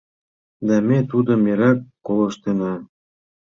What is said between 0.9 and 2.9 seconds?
тудым эреак колыштына?»